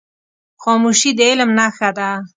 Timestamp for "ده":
1.97-2.09